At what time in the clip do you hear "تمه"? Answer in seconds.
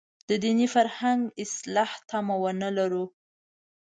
2.09-2.35